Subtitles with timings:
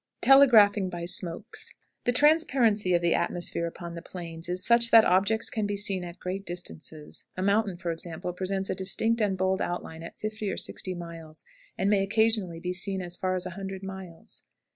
[0.21, 1.75] TELEGRAPHING BY SMOKES.
[2.05, 6.03] The transparency of the atmosphere upon the Plains is such that objects can be seen
[6.03, 10.49] at great distances; a mountain, for example, presents a distinct and bold outline at fifty
[10.49, 11.43] or sixty miles,
[11.77, 14.41] and may occasionally be seen as far as a hundred miles.